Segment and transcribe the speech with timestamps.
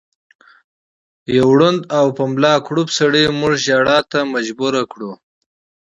[1.37, 5.11] يو ړوند او په ملا کړوپ سړي ړومبی مونږ ژړا ته اړ کړو